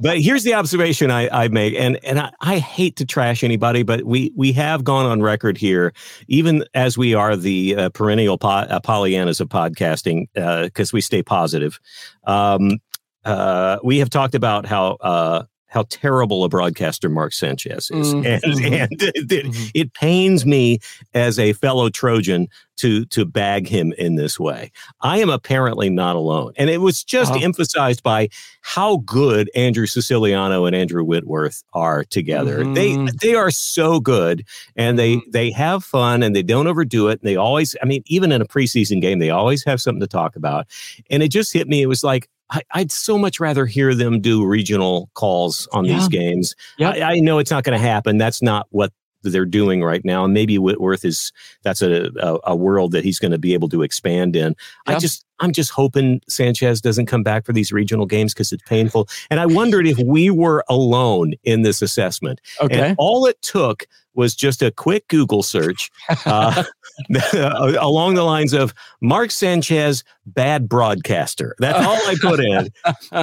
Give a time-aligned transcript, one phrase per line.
[0.00, 3.84] But here's the observation I, I make, and and I, I, hate to trash anybody,
[3.84, 5.92] but we we have gone on record here,
[6.26, 11.00] even as we are the uh, perennial po- uh, Pollyannas of podcasting, because uh, we
[11.00, 11.78] stay positive.
[12.26, 12.78] Um,
[13.24, 15.44] uh, we have talked about how uh,
[15.74, 18.24] how terrible a broadcaster Mark Sanchez is, mm-hmm.
[18.24, 19.64] and, and it, mm-hmm.
[19.74, 20.78] it, pains me
[21.14, 24.70] as a fellow Trojan to to bag him in this way.
[25.00, 28.28] I am apparently not alone, and it was just emphasized by
[28.62, 32.60] how good Andrew Siciliano and Andrew Whitworth are together.
[32.60, 32.74] Mm-hmm.
[32.74, 35.30] They they are so good, and they mm-hmm.
[35.32, 37.20] they have fun, and they don't overdo it.
[37.20, 40.06] And they always, I mean, even in a preseason game, they always have something to
[40.06, 40.68] talk about.
[41.10, 41.82] And it just hit me.
[41.82, 42.30] It was like
[42.72, 45.98] I, would so much rather hear them do regional calls on yeah.
[45.98, 46.54] these games.
[46.78, 46.94] Yep.
[46.94, 48.18] I, I know it's not going to happen.
[48.18, 48.92] That's not what
[49.32, 50.24] they're doing right now.
[50.24, 53.68] And maybe Whitworth is that's a a, a world that he's going to be able
[53.70, 54.54] to expand in.
[54.86, 54.96] Yep.
[54.96, 58.62] I just I'm just hoping Sanchez doesn't come back for these regional games because it's
[58.64, 59.08] painful.
[59.30, 62.40] And I wondered if we were alone in this assessment.
[62.60, 62.80] Okay.
[62.80, 65.90] And all it took was just a quick Google search
[66.26, 66.64] uh,
[67.80, 71.54] along the lines of Mark Sanchez, bad broadcaster.
[71.58, 72.68] That's all I put in.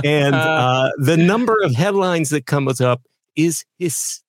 [0.03, 3.01] And uh, the number of headlines that comes up
[3.35, 4.27] is hysterical.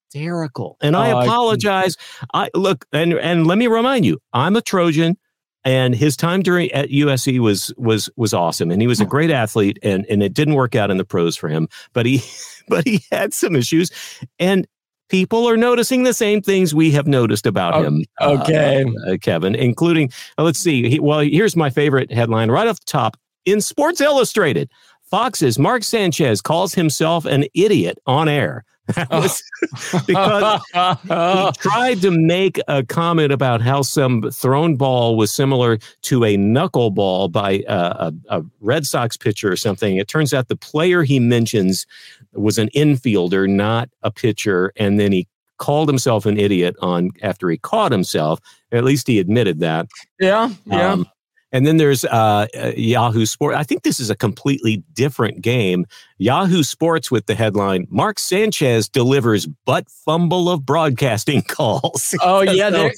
[0.80, 1.96] And I oh, apologize.
[2.34, 5.16] I, look, and, and let me remind you, I'm a Trojan
[5.64, 9.30] and his time during at USC was was was awesome and he was a great
[9.30, 12.20] athlete and and it didn't work out in the pros for him but he
[12.68, 13.92] but he had some issues
[14.40, 14.66] and
[15.12, 18.02] people are noticing the same things we have noticed about him.
[18.22, 20.88] Okay, uh, uh, Kevin, including uh, let's see.
[20.88, 24.70] He, well, here's my favorite headline right off the top in Sports Illustrated.
[25.12, 28.64] Fox's Mark Sanchez calls himself an idiot on air.
[30.06, 36.24] because he tried to make a comment about how some thrown ball was similar to
[36.24, 39.98] a knuckleball by uh, a, a, Red Sox pitcher or something.
[39.98, 41.86] It turns out the player he mentions
[42.32, 45.28] was an infielder, not a pitcher, and then he
[45.58, 48.40] called himself an idiot on after he caught himself.
[48.72, 49.88] At least he admitted that.
[50.18, 50.92] Yeah, yeah.
[50.92, 51.06] Um,
[51.52, 53.56] and then there's uh, uh, Yahoo Sports.
[53.56, 55.86] I think this is a completely different game.
[56.18, 62.14] Yahoo Sports with the headline Mark Sanchez delivers butt fumble of broadcasting calls.
[62.24, 62.70] Oh, yeah.
[62.70, 62.90] so,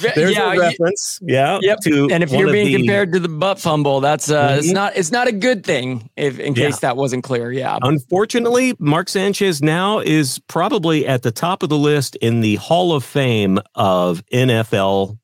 [0.14, 1.18] there's yeah, a reference.
[1.22, 1.58] Yeah.
[1.60, 1.78] Yep.
[1.86, 4.58] and if you're being the, compared to the butt fumble, that's uh, mm-hmm.
[4.58, 6.08] it's not it's not a good thing.
[6.16, 6.88] If in case yeah.
[6.88, 7.78] that wasn't clear, yeah.
[7.82, 12.94] Unfortunately, Mark Sanchez now is probably at the top of the list in the Hall
[12.94, 15.18] of Fame of NFL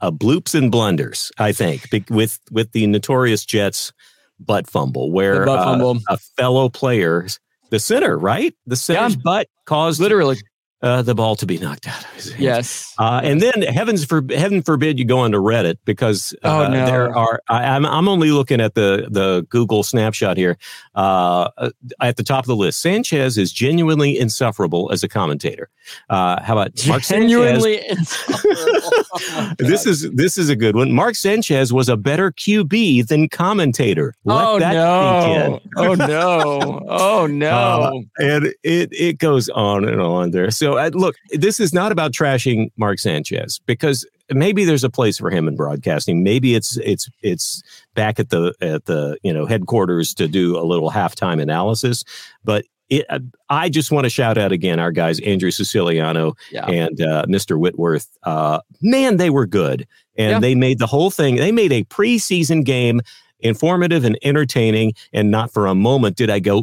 [0.00, 1.30] uh, bloops and blunders.
[1.38, 3.92] I think with with the notorious Jets
[4.38, 5.96] butt fumble, where butt fumble.
[6.08, 7.26] Uh, a fellow player,
[7.70, 9.22] the center, right, the center's yeah.
[9.22, 10.38] butt caused literally
[10.82, 12.40] uh, the ball to be knocked out of his hands.
[12.40, 12.94] Yes.
[12.98, 16.86] Uh, and then heavens for heaven forbid you go onto Reddit because uh, oh, no.
[16.86, 20.58] there are I, am I'm, I'm only looking at the the Google snapshot here.
[20.94, 25.68] Uh, uh, at the top of the list, Sanchez is genuinely insufferable as a commentator.
[26.10, 29.54] Uh, how about Mark genuinely Sanchez?
[29.58, 30.92] this is this is a good one.
[30.92, 34.14] Mark Sanchez was a better QB than commentator.
[34.24, 35.60] Let oh no!
[35.76, 36.86] oh no!
[36.88, 38.04] Oh no!
[38.18, 40.50] and it it goes on and on there.
[40.50, 45.18] So uh, look, this is not about trashing Mark Sanchez because maybe there's a place
[45.18, 46.22] for him in broadcasting.
[46.22, 47.62] Maybe it's it's it's
[47.94, 52.04] back at the at the you know headquarters to do a little halftime analysis.
[52.44, 56.66] But it, uh, I just want to shout out again our guys Andrew Siciliano yeah.
[56.66, 57.58] and uh, Mr.
[57.58, 58.08] Whitworth.
[58.22, 59.86] Uh, man, they were good,
[60.16, 60.38] and yeah.
[60.40, 61.36] they made the whole thing.
[61.36, 63.00] They made a preseason game
[63.42, 66.62] informative and entertaining, and not for a moment did I go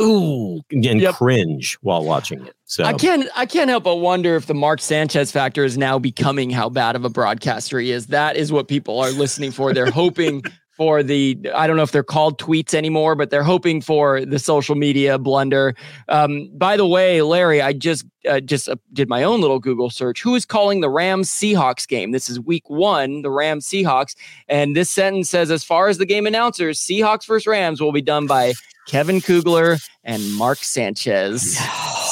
[0.00, 1.14] ooh and yep.
[1.14, 2.54] cringe while watching it.
[2.64, 5.98] So I can't I can't help but wonder if the Mark Sanchez factor is now
[5.98, 8.08] becoming how bad of a broadcaster he is.
[8.08, 9.72] That is what people are listening for.
[9.72, 10.42] They're hoping
[10.76, 14.38] for the I don't know if they're called tweets anymore, but they're hoping for the
[14.38, 15.74] social media blunder.
[16.08, 19.90] Um, by the way, Larry, I just uh, just uh, did my own little Google
[19.90, 20.20] search.
[20.22, 22.12] Who is calling the Rams Seahawks game?
[22.12, 24.14] This is Week One, the Rams Seahawks,
[24.48, 28.02] and this sentence says, as far as the game announcers, Seahawks versus Rams will be
[28.02, 28.52] done by
[28.86, 31.58] Kevin Kugler and Mark Sanchez.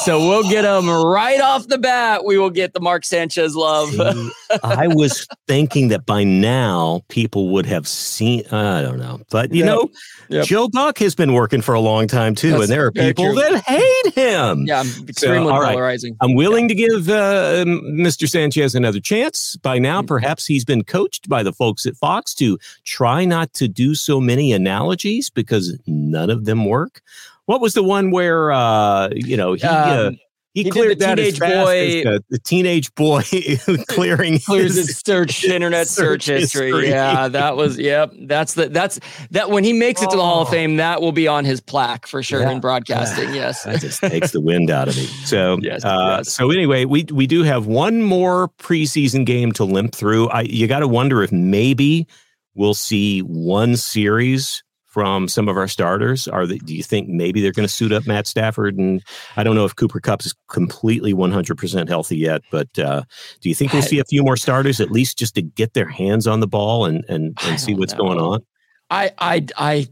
[0.04, 2.26] So we'll get them right off the bat.
[2.26, 3.88] We will get the Mark Sanchez love.
[3.88, 4.30] See,
[4.62, 8.44] I was thinking that by now people would have seen.
[8.52, 9.66] I don't know, but you yep.
[9.66, 9.90] know,
[10.28, 10.44] yep.
[10.44, 13.32] Joe Buck has been working for a long time too, That's and there are people
[13.32, 13.34] true.
[13.36, 14.66] that hate him.
[14.66, 16.16] Yeah, extremely so, polarizing.
[16.20, 16.28] Right.
[16.28, 16.68] I'm willing yeah.
[16.68, 18.28] to give uh, Mr.
[18.28, 19.56] Sanchez another chance.
[19.56, 20.08] By now, mm-hmm.
[20.08, 24.20] perhaps he's been coached by the folks at Fox to try not to do so
[24.20, 27.00] many analogies because none of them work.
[27.46, 30.16] What was the one where uh, you know he uh, um, uh,
[30.54, 33.22] he, he cleared that teenage boy, as, uh, the teenage boy
[33.88, 36.66] clearing clears his, his search internet search, search history.
[36.70, 36.90] history.
[36.90, 38.12] Yeah, that was yep.
[38.20, 39.00] That's the that's
[39.32, 40.50] that when he makes it to the Hall of oh.
[40.52, 42.52] Fame, that will be on his plaque for sure yeah.
[42.52, 43.30] in broadcasting.
[43.30, 43.34] Yeah.
[43.34, 45.06] Yes, that just takes the wind out of me.
[45.24, 46.32] So yes, uh, yes.
[46.32, 50.28] so anyway, we we do have one more preseason game to limp through.
[50.28, 52.06] I you got to wonder if maybe
[52.54, 54.62] we'll see one series
[54.94, 56.28] from some of our starters?
[56.28, 58.78] Are they, do you think maybe they're going to suit up Matt Stafford?
[58.78, 59.02] And
[59.36, 63.02] I don't know if Cooper Kupp is completely 100% healthy yet, but uh,
[63.40, 65.88] do you think we'll see a few more starters at least just to get their
[65.88, 68.04] hands on the ball and and, and see what's know.
[68.04, 68.44] going on?
[68.88, 69.88] I I I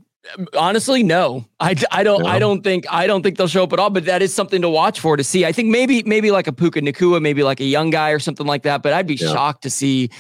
[0.57, 2.29] honestly no i, I don't no.
[2.29, 4.63] i don't think i don't think they'll show up at all but that is something
[4.63, 7.59] to watch for to see i think maybe maybe like a puka Nacua, maybe like
[7.59, 9.33] a young guy or something like that but i'd be yeah.
[9.33, 10.11] shocked to see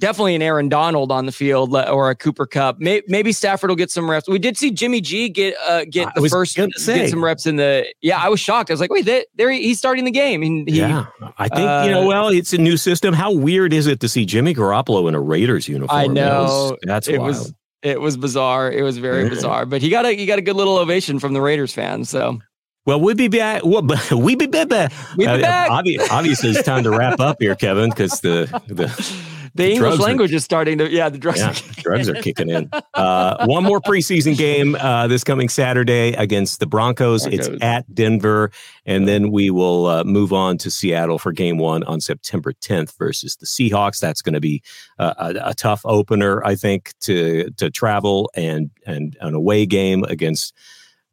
[0.00, 2.78] definitely an Aaron Donald on the field or a Cooper Kupp.
[2.80, 4.28] Maybe Stafford will get some reps.
[4.28, 7.86] We did see Jimmy G get uh, get the first get some reps in the.
[8.00, 8.70] Yeah, I was shocked.
[8.70, 10.42] I was like, wait, they, there he's starting the game.
[10.42, 11.06] He, yeah,
[11.38, 12.02] I think uh, you know.
[12.02, 13.14] Uh, well, it's a new system.
[13.14, 15.96] How weird is it to see Jimmy Garoppolo in a Raiders uniform?
[15.96, 17.28] I know was, that's it wild.
[17.28, 18.70] was it was bizarre.
[18.70, 19.66] It was very bizarre.
[19.66, 22.10] But he got a he got a good little ovation from the Raiders fans.
[22.10, 22.40] So.
[22.86, 23.62] Well, we'll be back.
[23.62, 23.82] Well,
[24.16, 24.92] we be back.
[25.16, 25.70] We be back.
[25.70, 28.88] Uh, obviously, it's time to wrap up here, Kevin, because the the
[29.54, 32.14] the, the English language are, is starting to, yeah, the drugs, yeah, are, drugs are
[32.14, 32.70] kicking in.
[32.92, 37.00] Uh, one more preseason game uh, this coming Saturday against the Broncos.
[37.00, 37.26] Broncos.
[37.26, 38.50] It's at Denver.
[38.84, 42.96] And then we will uh, move on to Seattle for game one on September 10th
[42.98, 44.00] versus the Seahawks.
[44.00, 44.62] That's going to be
[44.98, 50.54] a, a, tough opener, I think, to to travel and, and an away game against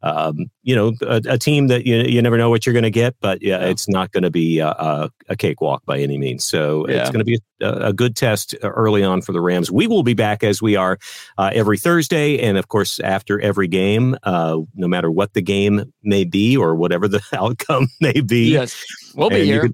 [0.02, 2.90] um, you know, a, a, team that you, you never know what you're going to
[2.90, 3.66] get, but yeah, yeah.
[3.66, 6.46] it's not going to be a, a, a, cakewalk by any means.
[6.46, 7.00] So yeah.
[7.00, 9.72] it's going to be a, a, good test early on for the Rams.
[9.72, 10.98] We will be back as we are
[11.36, 15.92] uh, every Thursday, and of course after every game, uh, no matter what the game
[16.04, 18.52] may be or whatever the outcome may be.
[18.52, 18.84] Yes,
[19.16, 19.68] we'll be here.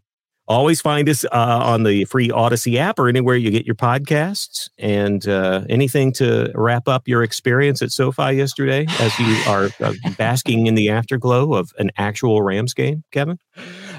[0.47, 4.69] Always find us uh, on the free Audacy app or anywhere you get your podcasts.
[4.79, 9.95] And uh, anything to wrap up your experience at SoFi yesterday as you are uh,
[10.19, 13.39] basking in the afterglow of an actual Rams game, Kevin?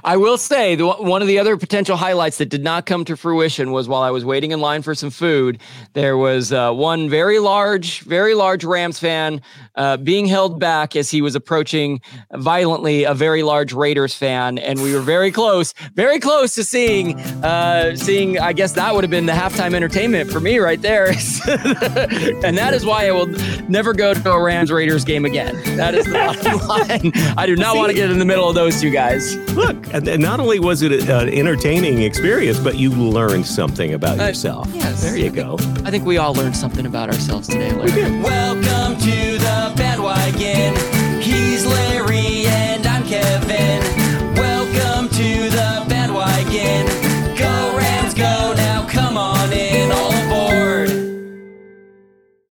[0.05, 3.17] I will say the, one of the other potential highlights that did not come to
[3.17, 5.59] fruition was while I was waiting in line for some food,
[5.93, 9.41] there was uh, one very large, very large Rams fan
[9.73, 12.01] uh, being held back as he was approaching
[12.35, 17.19] violently a very large Raiders fan, and we were very close, very close to seeing,
[17.43, 18.37] uh, seeing.
[18.37, 21.07] I guess that would have been the halftime entertainment for me right there,
[21.47, 23.27] and that is why I will
[23.67, 25.55] never go to a Rams Raiders game again.
[25.77, 27.11] That is the bottom line.
[27.37, 29.35] I do not want to get in the middle of those two guys.
[29.55, 34.25] Look, and not only was it an entertaining experience, but you learned something about uh,
[34.25, 34.67] yourself.
[34.73, 35.01] Yes.
[35.01, 35.55] There you go.
[35.85, 37.91] I think we all learned something about ourselves today, Larry.
[37.91, 38.23] We did.
[38.23, 41.21] Welcome to the bandwagon.
[41.21, 42.34] He's Larry.